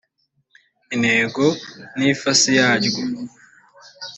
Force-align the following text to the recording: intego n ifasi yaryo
intego 0.95 1.45
n 1.97 1.99
ifasi 2.11 2.47
yaryo 2.59 3.03